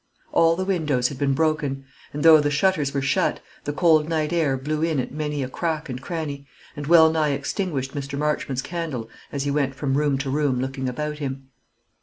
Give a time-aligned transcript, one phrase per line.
[0.31, 4.33] All the windows had been broken; and though the shutters were shut, the cold night
[4.33, 8.17] air blew in at many a crack and cranny, and well nigh extinguished Mr.
[8.17, 11.49] Marchmont's candle as he went from room to room looking about him.